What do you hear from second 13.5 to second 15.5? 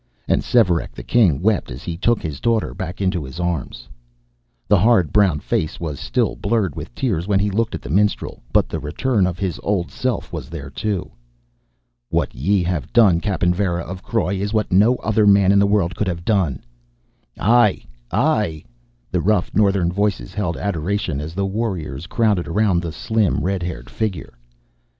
Varra of Croy, is what no other